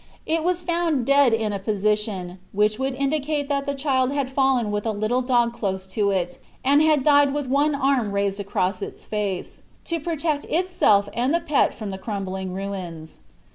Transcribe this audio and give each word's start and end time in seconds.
It 0.25 0.43
was 0.43 0.63
found 0.63 1.05
dead 1.05 1.31
in 1.31 1.53
a 1.53 1.59
position, 1.59 2.39
which 2.53 2.79
would 2.79 2.95
indicate 2.95 3.47
that 3.49 3.67
the 3.67 3.75
child 3.75 4.11
had 4.11 4.33
fallen 4.33 4.71
with 4.71 4.83
a 4.87 4.91
little 4.91 5.21
dog 5.21 5.53
close 5.53 5.85
to 5.93 6.09
it 6.09 6.39
and 6.65 6.81
had 6.81 7.03
died 7.03 7.35
with 7.35 7.45
one 7.47 7.75
arm 7.75 8.11
raised 8.11 8.39
across 8.39 8.81
its 8.81 9.05
face, 9.05 9.61
to 9.85 9.99
protect 9.99 10.45
itself 10.45 11.07
and 11.13 11.39
pet 11.45 11.71
from 11.71 11.91
the 11.91 11.99
crumbling 11.99 12.51
ruins. 12.51 13.19